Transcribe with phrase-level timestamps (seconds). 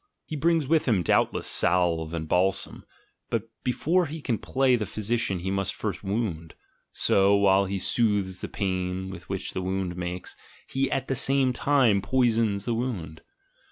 [0.25, 2.85] He brings with him, doubtless, salve and balsam;
[3.29, 6.55] but before he can play the physician he must first wound;
[6.91, 10.35] so, while he soothes the pain which the wound makes,
[10.67, 13.21] he at the same time poisons the wound.